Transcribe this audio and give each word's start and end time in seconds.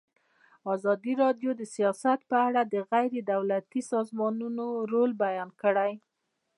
ازادي 0.75 1.13
راډیو 1.23 1.51
د 1.55 1.61
سیاست 1.75 2.19
په 2.31 2.37
اړه 2.47 2.61
د 2.73 2.75
غیر 2.91 3.13
دولتي 3.31 3.81
سازمانونو 3.93 4.65
رول 4.91 5.11
بیان 5.23 5.49
کړی. 5.61 5.93